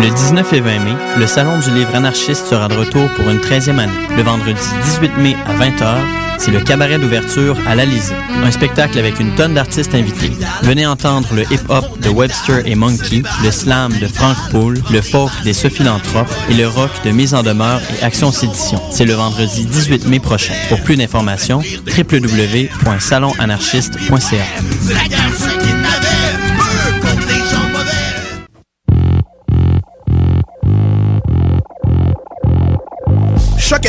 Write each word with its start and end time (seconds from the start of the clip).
Le 0.00 0.10
19 0.10 0.52
et 0.52 0.60
20 0.60 0.78
mai, 0.78 0.92
le 1.18 1.26
Salon 1.26 1.58
du 1.58 1.72
livre 1.72 1.92
anarchiste 1.94 2.46
sera 2.46 2.68
de 2.68 2.74
retour 2.74 3.08
pour 3.16 3.28
une 3.28 3.38
13e 3.38 3.78
année. 3.78 3.92
Le 4.16 4.22
vendredi 4.22 4.60
18 4.84 5.16
mai 5.18 5.36
à 5.44 5.54
20h, 5.54 5.96
c'est 6.38 6.52
le 6.52 6.60
cabaret 6.60 6.98
d'ouverture 6.98 7.56
à 7.66 7.74
l'Alizé. 7.74 8.14
Un 8.44 8.52
spectacle 8.52 8.96
avec 8.96 9.18
une 9.18 9.34
tonne 9.34 9.54
d'artistes 9.54 9.96
invités. 9.96 10.30
Venez 10.62 10.86
entendre 10.86 11.26
le 11.34 11.42
hip-hop 11.52 11.98
de 12.00 12.10
Webster 12.10 12.64
et 12.64 12.76
Monkey, 12.76 13.24
le 13.42 13.50
slam 13.50 13.92
de 14.00 14.06
Frank 14.06 14.36
Poole, 14.52 14.80
le 14.92 15.02
folk 15.02 15.32
des 15.42 15.52
Sophilanthropes 15.52 16.32
et 16.48 16.54
le 16.54 16.68
rock 16.68 16.92
de 17.04 17.10
Mise 17.10 17.34
en 17.34 17.42
demeure 17.42 17.80
et 17.98 18.04
Action 18.04 18.30
Sédition. 18.30 18.80
C'est 18.92 19.04
le 19.04 19.14
vendredi 19.14 19.64
18 19.64 20.06
mai 20.06 20.20
prochain. 20.20 20.54
Pour 20.68 20.80
plus 20.80 20.94
d'informations, 20.94 21.60
www.salonanarchiste.ca. 21.86 24.44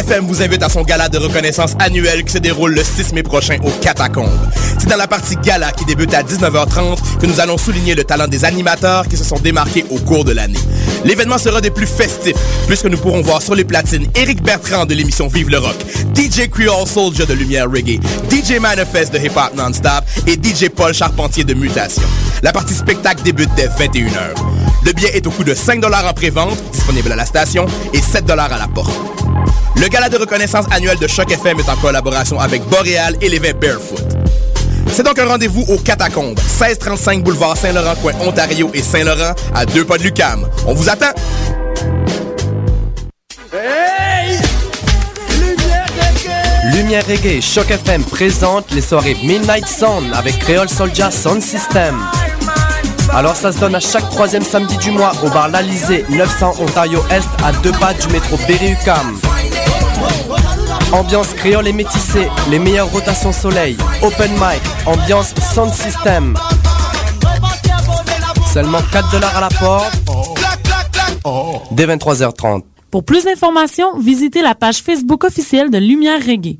FM 0.09 0.25
vous 0.25 0.41
invite 0.41 0.63
à 0.63 0.69
son 0.69 0.81
gala 0.81 1.07
de 1.07 1.19
reconnaissance 1.19 1.75
annuel 1.77 2.23
qui 2.23 2.33
se 2.33 2.39
déroule 2.39 2.73
le 2.73 2.83
6 2.83 3.13
mai 3.13 3.21
prochain 3.21 3.57
au 3.63 3.69
Catacombes. 3.79 4.27
C'est 4.79 4.89
dans 4.89 4.97
la 4.97 5.05
partie 5.05 5.35
gala 5.35 5.71
qui 5.71 5.85
débute 5.85 6.11
à 6.15 6.23
19h30 6.23 7.19
que 7.19 7.27
nous 7.27 7.39
allons 7.39 7.59
souligner 7.59 7.93
le 7.93 8.03
talent 8.03 8.27
des 8.27 8.43
animateurs 8.43 9.07
qui 9.07 9.17
se 9.17 9.23
sont 9.23 9.37
démarqués 9.37 9.85
au 9.91 9.99
cours 9.99 10.25
de 10.25 10.31
l'année. 10.31 10.57
L'événement 11.05 11.37
sera 11.37 11.61
des 11.61 11.69
plus 11.69 11.85
festifs 11.85 12.37
puisque 12.65 12.85
nous 12.85 12.97
pourrons 12.97 13.21
voir 13.21 13.43
sur 13.43 13.53
les 13.53 13.63
platines 13.63 14.07
Eric 14.15 14.41
Bertrand 14.41 14.87
de 14.87 14.95
l'émission 14.95 15.27
Vive 15.27 15.49
le 15.49 15.59
Rock, 15.59 15.77
DJ 16.15 16.49
Creole 16.49 16.87
Soldier 16.87 17.27
de 17.27 17.33
Lumière 17.33 17.69
Reggae, 17.69 17.99
DJ 18.31 18.59
Manifest 18.59 19.13
de 19.13 19.19
Hip 19.19 19.33
Hop 19.35 19.55
Non-Stop 19.55 20.05
et 20.25 20.33
DJ 20.33 20.69
Paul 20.69 20.91
Charpentier 20.91 21.43
de 21.43 21.53
Mutation. 21.53 22.07
La 22.41 22.51
partie 22.51 22.73
spectacle 22.73 23.21
débute 23.21 23.49
dès 23.55 23.67
21h. 23.67 24.33
Le 24.85 24.91
billet 24.91 25.11
est 25.15 25.27
au 25.27 25.31
coût 25.31 25.43
de 25.43 25.53
5 25.53 25.85
en 25.85 26.13
pré-vente, 26.13 26.57
disponible 26.71 27.11
à 27.11 27.15
la 27.15 27.25
station, 27.27 27.67
et 27.93 28.01
7 28.01 28.27
à 28.27 28.35
la 28.35 28.67
porte. 28.73 28.89
Le 29.79 29.87
gala 29.87 30.09
de 30.09 30.17
reconnaissance 30.17 30.65
annuel 30.71 30.97
de 30.97 31.07
Choc 31.07 31.31
FM 31.31 31.57
est 31.57 31.69
en 31.69 31.75
collaboration 31.77 32.37
avec 32.37 32.63
Boréal 32.63 33.15
et 33.21 33.29
l'évêque 33.29 33.59
Barefoot. 33.61 34.03
C'est 34.91 35.03
donc 35.03 35.17
un 35.17 35.25
rendez-vous 35.25 35.63
au 35.69 35.77
Catacombes, 35.77 36.37
1635 36.37 37.23
boulevard 37.23 37.55
Saint-Laurent, 37.55 37.95
coin 38.01 38.11
Ontario 38.19 38.69
et 38.73 38.81
Saint-Laurent, 38.81 39.33
à 39.55 39.65
deux 39.65 39.85
pas 39.85 39.97
de 39.97 40.03
Lucam. 40.03 40.49
On 40.67 40.73
vous 40.73 40.89
attend! 40.89 41.13
Lumière 46.73 47.05
Reggae, 47.07 47.41
Choc 47.41 47.71
FM 47.71 48.03
présente 48.03 48.71
les 48.71 48.81
soirées 48.81 49.15
Midnight 49.23 49.65
Sound 49.65 50.13
avec 50.13 50.39
Creole 50.39 50.67
Soldier 50.67 51.09
Sound 51.09 51.41
System. 51.41 51.97
Alors 53.13 53.37
ça 53.37 53.53
se 53.53 53.59
donne 53.59 53.75
à 53.75 53.79
chaque 53.79 54.09
troisième 54.09 54.43
samedi 54.43 54.77
du 54.77 54.91
mois 54.91 55.13
au 55.23 55.29
bar 55.29 55.47
L'Alizé, 55.47 56.03
900 56.09 56.55
Ontario 56.59 57.01
Est, 57.11 57.27
à 57.45 57.53
deux 57.53 57.71
pas 57.71 57.93
du 57.93 58.07
métro 58.09 58.37
Berry-UQAM. 58.45 59.38
Ambiance 60.91 61.33
créole 61.35 61.67
et 61.67 61.73
métissée, 61.73 62.27
les 62.49 62.57
meilleures 62.57 62.91
rotations 62.91 63.31
soleil, 63.31 63.77
open 64.01 64.31
mic, 64.31 64.61
ambiance 64.87 65.35
sound 65.53 65.71
system. 65.71 66.35
Seulement 68.51 68.79
4 68.91 69.11
dollars 69.11 69.37
à 69.37 69.41
la 69.41 69.49
porte. 69.49 69.93
Dès 71.71 71.85
23h30. 71.85 72.63
Pour 72.89 73.05
plus 73.05 73.25
d'informations, 73.25 73.99
visitez 73.99 74.41
la 74.41 74.55
page 74.55 74.81
Facebook 74.81 75.23
officielle 75.23 75.69
de 75.69 75.77
Lumière 75.77 76.25
Reggae. 76.25 76.59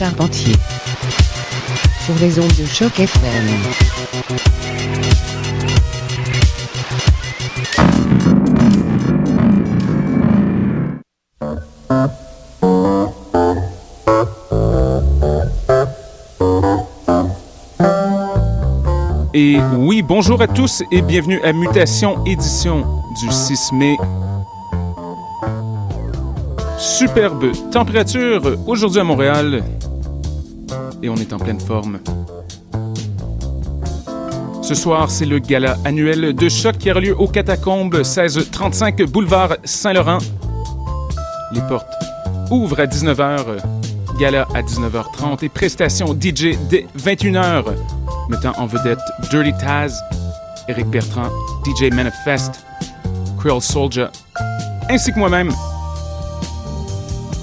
Charpentier 0.00 0.54
sur 2.06 2.14
les 2.22 2.38
ondes 2.38 2.48
de 2.58 2.64
choc 2.64 2.98
FM. 2.98 3.30
Et 19.34 19.58
oui, 19.76 20.00
bonjour 20.00 20.40
à 20.40 20.46
tous 20.46 20.82
et 20.90 21.02
bienvenue 21.02 21.42
à 21.42 21.52
Mutation 21.52 22.24
édition 22.24 22.86
du 23.20 23.30
6 23.30 23.72
mai. 23.74 23.98
Superbe 26.78 27.52
température 27.70 28.56
aujourd'hui 28.66 29.00
à 29.00 29.04
Montréal 29.04 29.62
et 31.02 31.08
on 31.08 31.16
est 31.16 31.32
en 31.32 31.38
pleine 31.38 31.60
forme. 31.60 32.00
Ce 34.62 34.74
soir, 34.74 35.10
c'est 35.10 35.26
le 35.26 35.38
gala 35.38 35.76
annuel 35.84 36.34
de 36.34 36.48
choc 36.48 36.78
qui 36.78 36.90
aura 36.90 37.00
lieu 37.00 37.16
au 37.18 37.26
Catacombes 37.26 37.94
1635 37.94 39.02
boulevard 39.04 39.56
Saint-Laurent. 39.64 40.18
Les 41.52 41.60
portes 41.62 41.92
ouvrent 42.50 42.80
à 42.80 42.86
19h, 42.86 43.58
gala 44.18 44.46
à 44.54 44.62
19h30 44.62 45.44
et 45.44 45.48
prestations 45.48 46.14
DJ 46.14 46.56
dès 46.68 46.86
21h, 46.96 47.64
mettant 48.28 48.52
en 48.58 48.66
vedette 48.66 49.00
Dirty 49.30 49.52
Taz, 49.54 50.00
Eric 50.68 50.86
Bertrand, 50.86 51.30
DJ 51.64 51.92
Manifest, 51.92 52.64
Creole 53.38 53.62
Soldier, 53.62 54.06
ainsi 54.88 55.12
que 55.12 55.18
moi-même. 55.18 55.50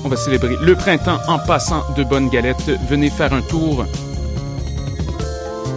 On 0.04 0.10
va 0.10 0.16
célébrer 0.16 0.56
le 0.62 0.76
printemps 0.76 1.20
en 1.28 1.40
passant 1.40 1.84
de 1.96 2.04
bonnes 2.04 2.30
galettes. 2.30 2.72
Venez 2.90 3.10
faire 3.10 3.34
un 3.34 3.42
tour. 3.42 3.86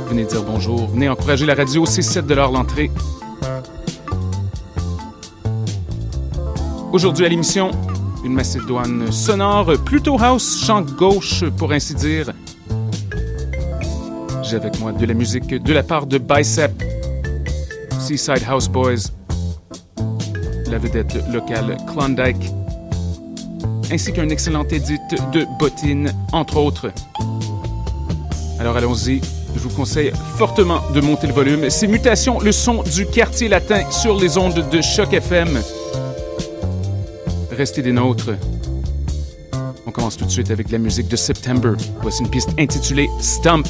Venez 0.09 0.25
dire 0.25 0.43
bonjour. 0.43 0.89
Venez 0.89 1.09
encourager 1.09 1.47
la 1.47 1.55
radio. 1.55 1.87
C'est 1.87 2.03
7 2.03 2.29
l'entrée. 2.31 2.91
Aujourd'hui 6.93 7.25
à 7.25 7.29
l'émission, 7.29 7.71
une 8.25 8.33
Macédoine 8.33 9.13
sonore, 9.13 9.73
plutôt 9.85 10.19
house, 10.21 10.65
chant 10.65 10.83
gauche 10.83 11.45
pour 11.57 11.73
ainsi 11.73 11.95
dire. 11.95 12.33
J'ai 14.43 14.57
avec 14.57 14.81
moi 14.81 14.91
de 14.91 15.07
la 15.07 15.15
musique 15.15 15.55
de 15.63 15.73
la 15.73 15.85
part 15.85 16.07
de 16.07 16.19
Bicep, 16.19 16.73
Seaside 18.01 18.43
House 18.49 18.69
Boys, 18.69 19.13
la 20.69 20.79
vedette 20.79 21.17
locale 21.33 21.77
Klondike, 21.87 22.51
ainsi 23.91 24.13
qu'un 24.13 24.29
excellent 24.29 24.65
édit 24.65 24.99
de 25.33 25.47
bottines, 25.59 26.13
entre 26.33 26.57
autres. 26.57 26.93
Alors 28.59 28.77
allons-y, 28.77 29.21
je 29.55 29.61
vous 29.61 29.71
conseille 29.71 30.13
fortement 30.37 30.81
de 30.95 31.01
monter 31.01 31.27
le 31.27 31.33
volume. 31.33 31.71
C'est 31.71 31.87
Mutation, 31.87 32.41
le 32.41 32.53
son 32.53 32.83
du 32.83 33.07
quartier 33.07 33.49
latin 33.49 33.91
sur 33.91 34.19
les 34.19 34.39
ondes 34.39 34.65
de 34.71 34.81
Choc 34.81 35.13
FM. 35.13 35.61
Restez 37.51 37.83
des 37.83 37.93
nôtres. 37.93 38.31
On 39.87 39.91
commence 39.91 40.17
tout 40.17 40.25
de 40.25 40.31
suite 40.31 40.51
avec 40.51 40.71
la 40.71 40.79
musique 40.79 41.09
de 41.09 41.17
September. 41.17 41.73
Voici 42.03 42.23
une 42.23 42.31
piste 42.31 42.51
intitulée 42.59 43.09
Stump. 43.21 43.67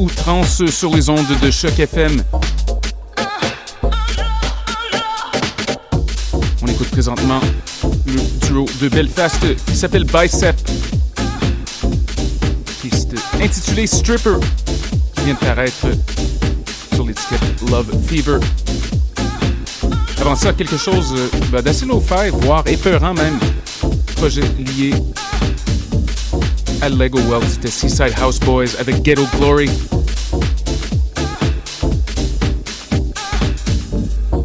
Outrance 0.00 0.64
sur 0.66 0.94
les 0.94 1.10
ondes 1.10 1.26
de 1.42 1.50
Choc 1.50 1.78
FM. 1.78 2.22
On 6.62 6.66
écoute 6.66 6.88
présentement 6.88 7.40
le 8.06 8.46
duo 8.46 8.66
de 8.80 8.88
Belfast 8.88 9.38
qui 9.66 9.76
s'appelle 9.76 10.04
Bicep. 10.04 10.56
Piste 12.80 13.14
Stripper 13.86 14.36
qui 15.16 15.24
vient 15.24 15.34
de 15.34 15.38
paraître 15.38 15.86
sur 16.94 17.04
l'étiquette 17.04 17.40
Love 17.70 17.92
Fever. 18.06 18.38
Avant 20.20 20.34
ça, 20.34 20.54
quelque 20.54 20.78
chose 20.78 21.14
euh, 21.16 21.28
ben, 21.52 21.60
d'assez 21.60 21.84
low-fi, 21.84 22.30
voire 22.32 22.66
épeurant 22.66 23.14
même. 23.14 23.38
Projet 24.16 24.42
lié 24.58 24.94
à 26.82 26.88
Lego 26.88 27.18
World, 27.28 27.46
c'était 27.48 27.70
Seaside 27.70 28.14
House 28.20 28.38
Boys 28.40 28.76
avec 28.78 29.02
Ghetto 29.02 29.26
Glory. 29.38 29.68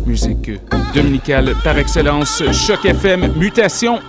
Musique 0.05 0.51
dominicale 0.93 1.55
par 1.63 1.77
excellence, 1.77 2.43
Choc 2.51 2.85
FM, 2.85 3.33
Mutation. 3.37 3.99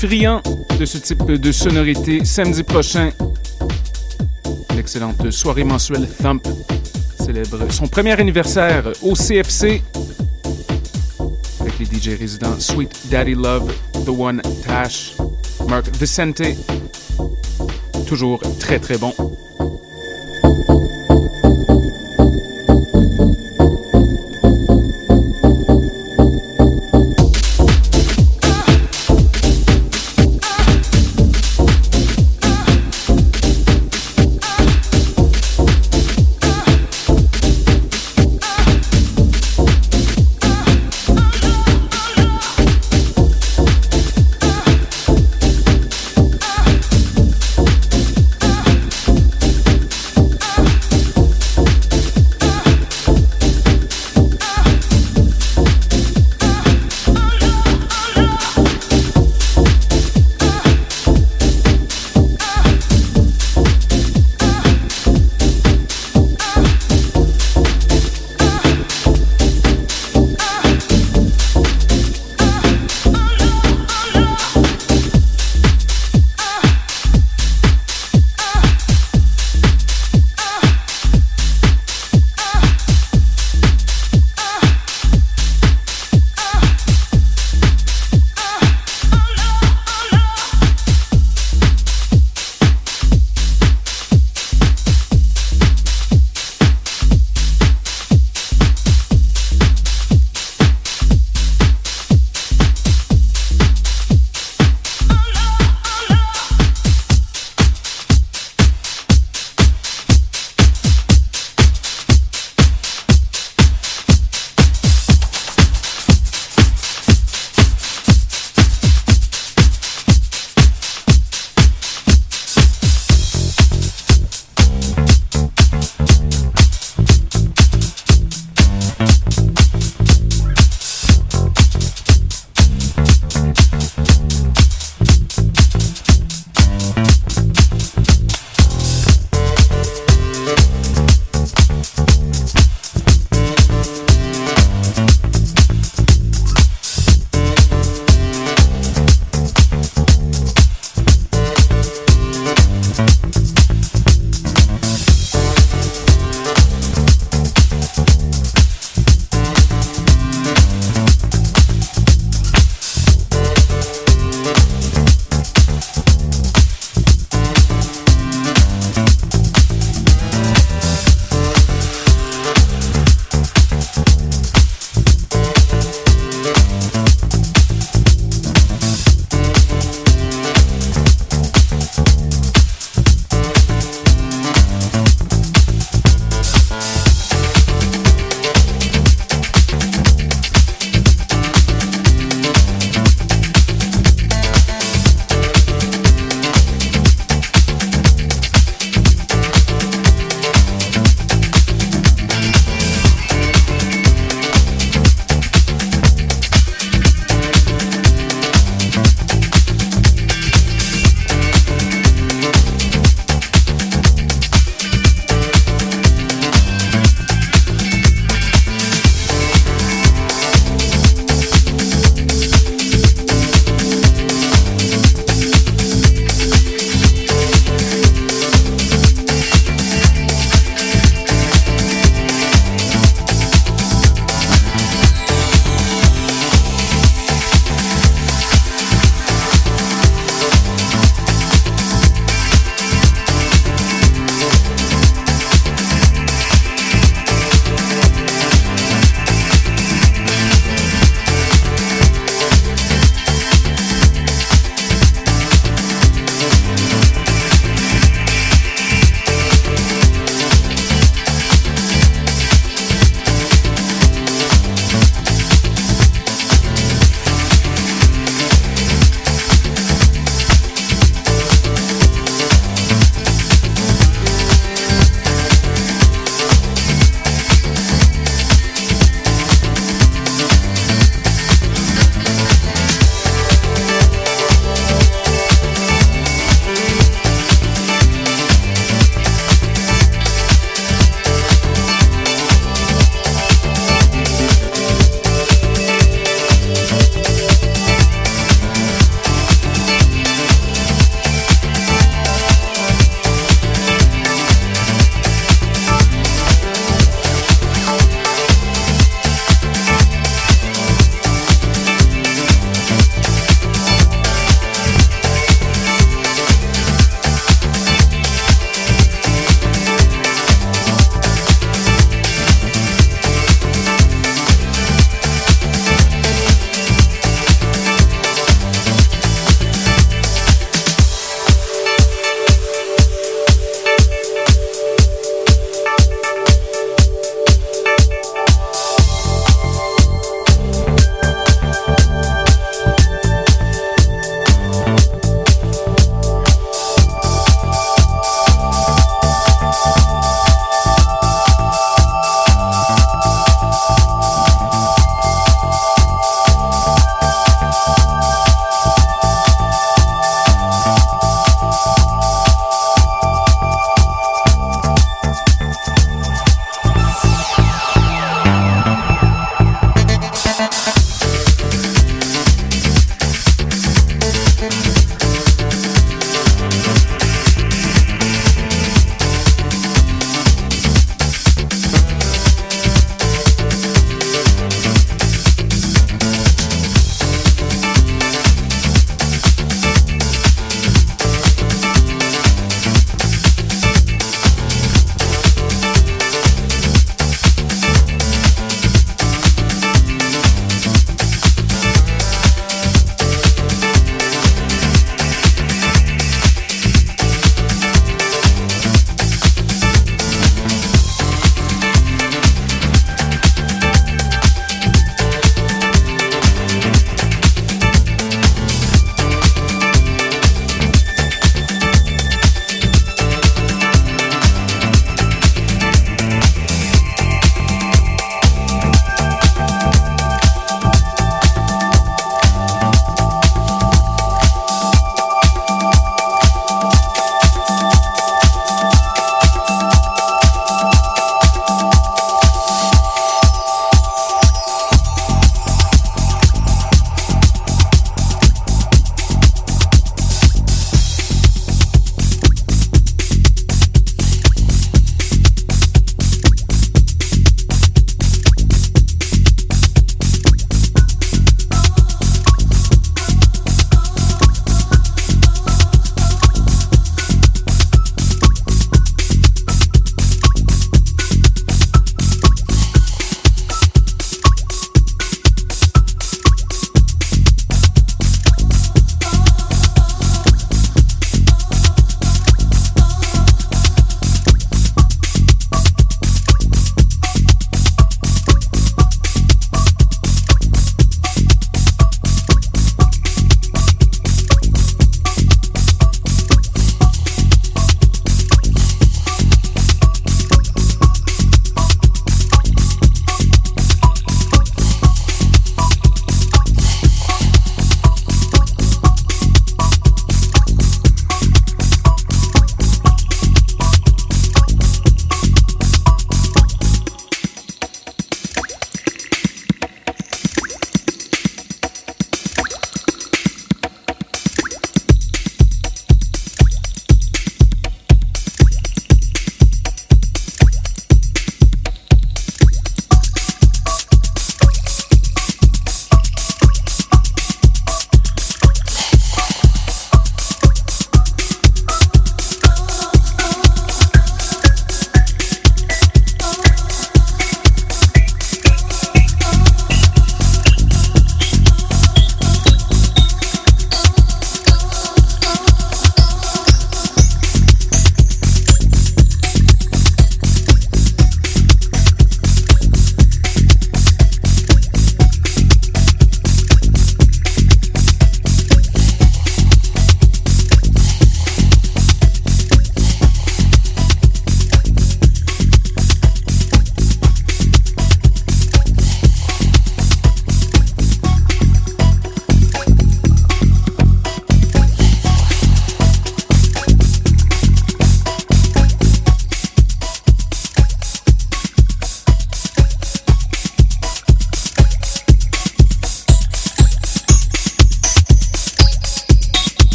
Friand 0.00 0.40
de 0.78 0.86
ce 0.86 0.96
type 0.96 1.30
de 1.30 1.52
sonorité, 1.52 2.24
samedi 2.24 2.62
prochain, 2.62 3.10
l'excellente 4.74 5.30
soirée 5.30 5.62
mensuelle 5.62 6.08
Thump 6.08 6.48
célèbre 7.22 7.70
son 7.70 7.86
premier 7.86 8.18
anniversaire 8.18 8.84
au 9.02 9.12
CFC 9.12 9.82
avec 11.60 11.78
les 11.78 11.84
DJ 11.84 12.18
résidents 12.18 12.58
Sweet 12.58 13.08
Daddy 13.10 13.34
Love, 13.34 13.70
The 14.06 14.08
One 14.08 14.40
Tash, 14.66 15.16
Mark 15.68 15.94
Vicente. 15.96 16.56
Toujours 18.06 18.40
très 18.58 18.78
très 18.78 18.96
bon. 18.96 19.12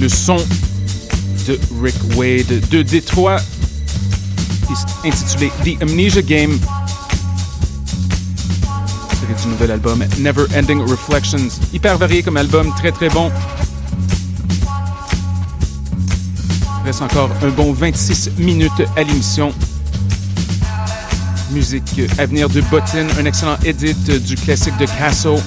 Le 0.00 0.08
son 0.08 0.36
de 1.46 1.58
Rick 1.82 1.94
Wade 2.16 2.68
de 2.70 2.82
Détroit, 2.82 3.40
intitulé 5.04 5.50
The 5.64 5.82
Amnesia 5.82 6.22
Game. 6.22 6.58
C'est 9.10 9.42
du 9.42 9.48
nouvel 9.48 9.72
album 9.72 10.04
Never 10.18 10.44
Ending 10.56 10.80
Reflections. 10.82 11.48
Hyper 11.72 11.98
varié 11.98 12.22
comme 12.22 12.36
album, 12.36 12.72
très 12.76 12.92
très 12.92 13.08
bon. 13.08 13.30
Il 16.80 16.86
reste 16.86 17.02
encore 17.02 17.30
un 17.42 17.48
bon 17.48 17.72
26 17.72 18.32
minutes 18.38 18.82
à 18.96 19.02
l'émission. 19.02 19.52
Musique 21.50 22.02
à 22.18 22.26
venir 22.26 22.48
de 22.48 22.60
Bottine, 22.62 23.08
un 23.18 23.24
excellent 23.24 23.56
edit 23.64 23.94
du 23.94 24.36
classique 24.36 24.76
de 24.78 24.86
Castle. 24.86 25.40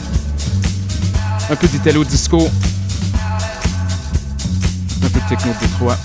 Un 1.49 1.55
peu 1.55 1.67
d'Italo 1.67 2.03
Disco, 2.03 2.49
un 5.31 5.35
peu 5.35 5.35
de 5.35 5.41
techno 5.41 5.53
Détroit. 5.59 5.97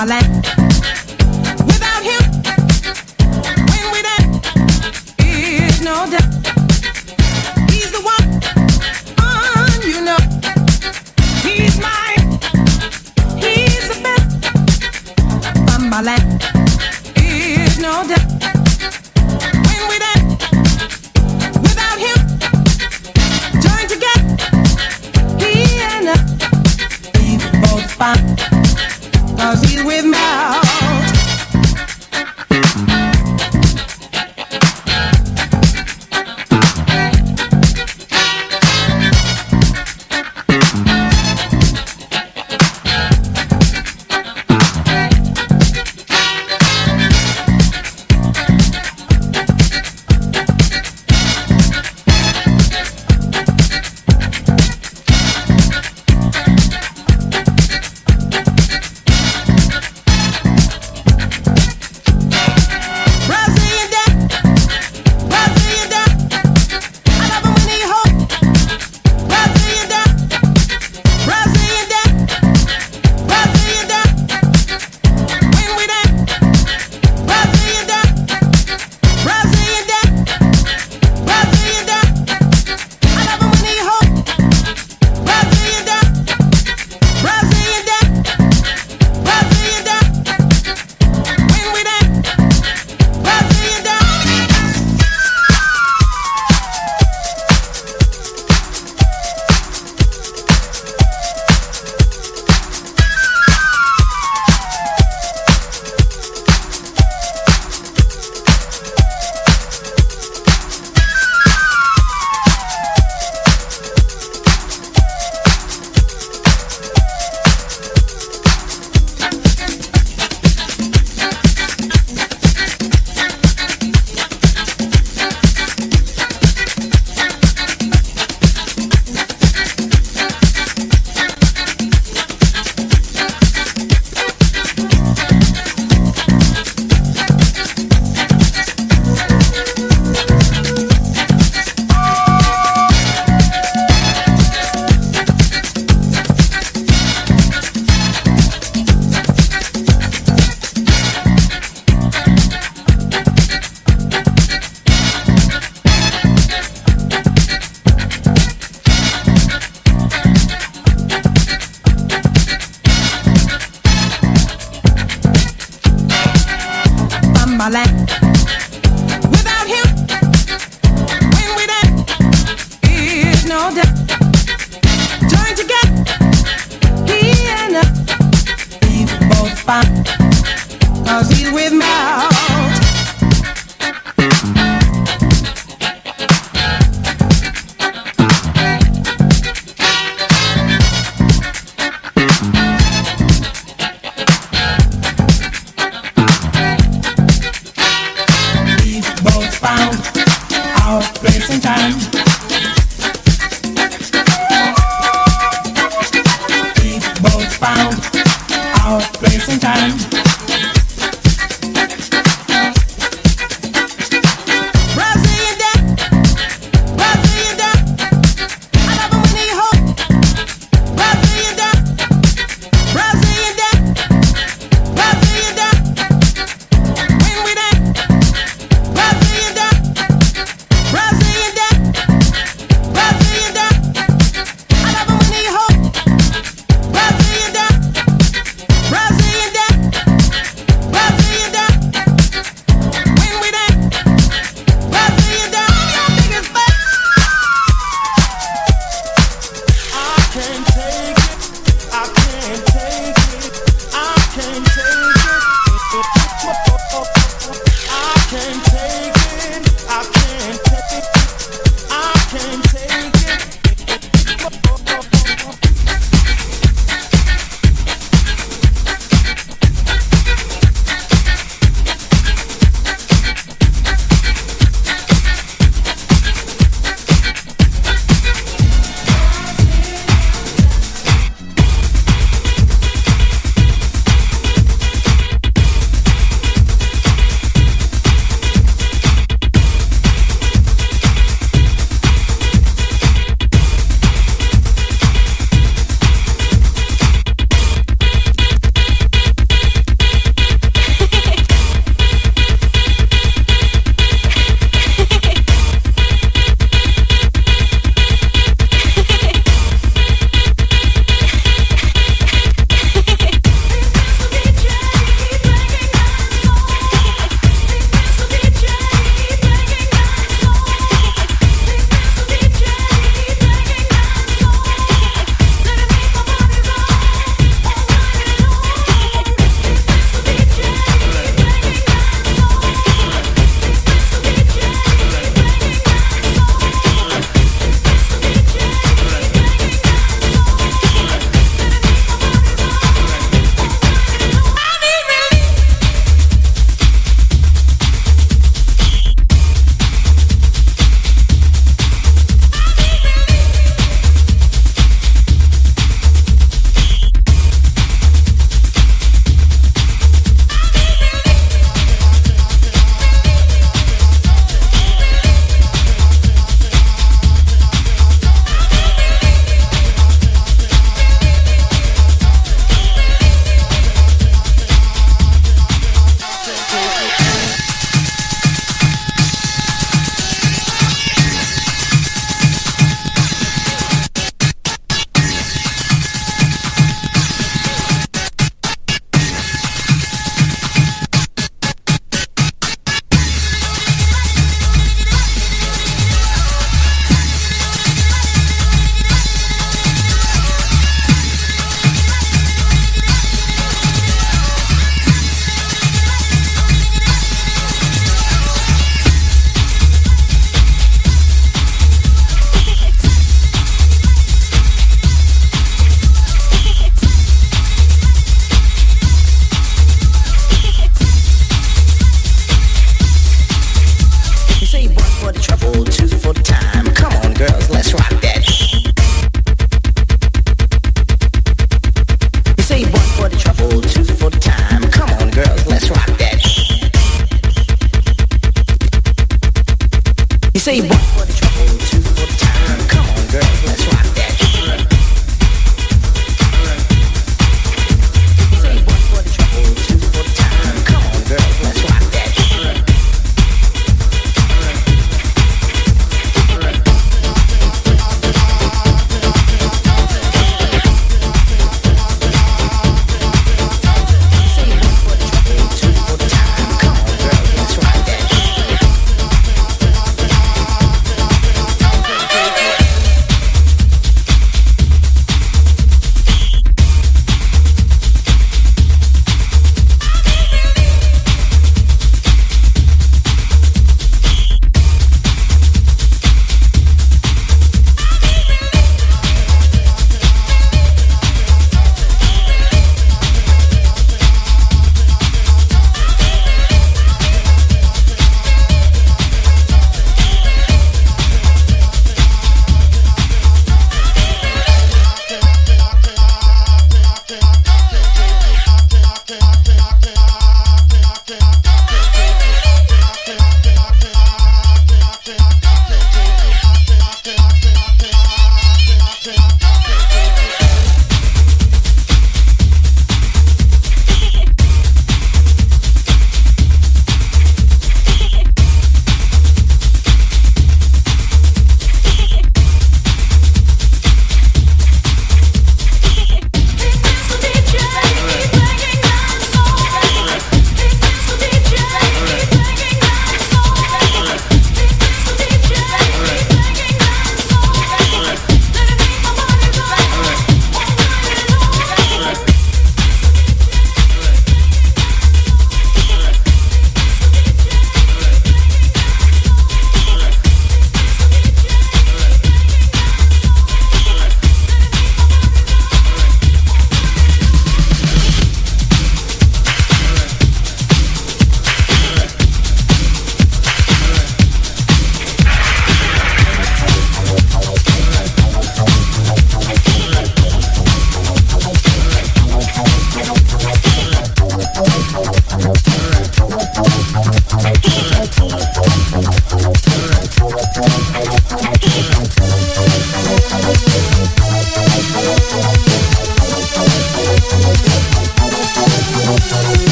my 0.00 0.06
life. 0.06 0.39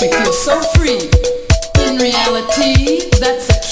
makes 0.00 0.12
me 0.12 0.24
feel 0.24 0.32
so 0.32 0.60
free. 0.74 1.10
In 1.86 1.98
reality, 1.98 3.08
that's 3.20 3.63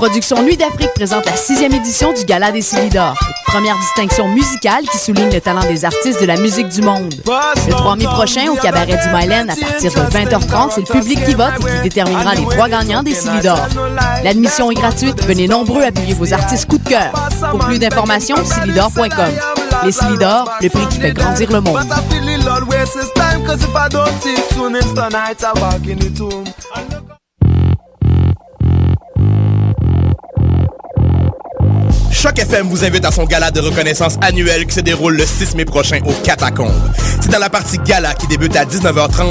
Les 0.00 0.06
productions 0.06 0.42
Nuit 0.42 0.56
d'Afrique 0.56 0.94
présentent 0.94 1.26
la 1.26 1.36
sixième 1.36 1.74
édition 1.74 2.14
du 2.14 2.24
Gala 2.24 2.52
des 2.52 2.62
Silidor, 2.62 3.14
première 3.44 3.76
distinction 3.76 4.28
musicale 4.28 4.84
qui 4.90 4.96
souligne 4.96 5.30
le 5.30 5.42
talent 5.42 5.60
des 5.68 5.84
artistes 5.84 6.18
de 6.22 6.24
la 6.24 6.38
musique 6.38 6.70
du 6.70 6.80
monde. 6.80 7.12
Le 7.66 7.70
3 7.70 7.96
mai 7.96 8.04
prochain, 8.04 8.50
au 8.50 8.54
cabaret 8.54 8.96
du 8.96 9.14
Mylène, 9.14 9.50
à 9.50 9.56
partir 9.56 9.92
de 9.92 10.00
20h30, 10.00 10.70
c'est 10.74 10.88
le 10.88 11.00
public 11.00 11.22
qui 11.26 11.34
vote 11.34 11.52
et 11.58 11.64
qui 11.64 11.82
déterminera 11.82 12.34
les 12.34 12.46
trois 12.46 12.70
gagnants 12.70 13.02
des 13.02 13.12
Silidor. 13.12 13.58
L'admission 14.24 14.70
est 14.70 14.74
gratuite, 14.76 15.22
venez 15.26 15.46
nombreux 15.46 15.82
appuyer 15.82 16.14
vos 16.14 16.32
artistes 16.32 16.66
coup 16.66 16.78
de 16.78 16.88
cœur. 16.88 17.12
Pour 17.50 17.58
plus 17.58 17.78
d'informations, 17.78 18.42
silidor.com. 18.42 19.34
Les 19.84 19.92
Silidor, 19.92 20.50
le 20.62 20.70
prix 20.70 20.86
qui 20.88 20.98
fait 20.98 21.12
grandir 21.12 21.52
le 21.52 21.60
monde. 21.60 21.78
FM 32.40 32.68
vous 32.68 32.84
invite 32.86 33.04
à 33.04 33.10
son 33.10 33.24
gala 33.24 33.50
de 33.50 33.60
reconnaissance 33.60 34.16
annuel 34.22 34.66
qui 34.66 34.74
se 34.74 34.80
déroule 34.80 35.14
le 35.14 35.26
6 35.26 35.56
mai 35.56 35.66
prochain 35.66 36.00
au 36.06 36.12
Catacombes. 36.24 36.72
C'est 37.20 37.30
dans 37.30 37.38
la 37.38 37.50
partie 37.50 37.76
gala 37.76 38.14
qui 38.14 38.26
débute 38.28 38.56
à 38.56 38.64
19h30 38.64 39.28